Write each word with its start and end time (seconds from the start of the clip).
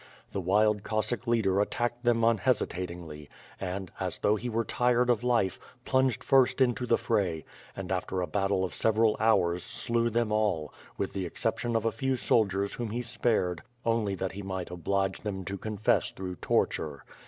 The 0.31 0.41
wild 0.41 0.81
Cossack 0.81 1.27
leader 1.27 1.61
attacked 1.61 2.03
them 2.03 2.23
un 2.23 2.39
hesitatingly, 2.39 3.29
and, 3.59 3.91
as 3.99 4.17
though 4.17 4.35
he 4.35 4.49
were 4.49 4.63
tired 4.65 5.11
of 5.11 5.23
life, 5.23 5.59
plunged 5.85 6.23
first 6.23 6.59
into 6.59 6.87
the 6.87 6.97
fray, 6.97 7.45
and 7.75 7.91
after 7.91 8.19
a 8.19 8.25
battle 8.25 8.65
of 8.65 8.73
several 8.73 9.15
hours 9.19 9.61
slew 9.63 10.09
them 10.09 10.31
all, 10.31 10.73
with 10.97 11.13
the 11.13 11.27
exception 11.27 11.75
of 11.75 11.85
a 11.85 11.91
few 11.91 12.15
soldiers 12.15 12.73
whom 12.73 12.89
he 12.89 13.03
spared 13.03 13.61
only 13.85 14.15
that 14.15 14.31
he 14.31 14.41
might 14.41 14.71
oblige 14.71 15.19
them 15.19 15.45
to 15.45 15.55
confess 15.55 16.09
through 16.09 16.37
torture. 16.37 17.05